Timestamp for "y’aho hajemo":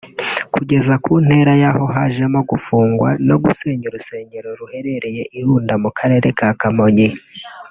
1.61-2.39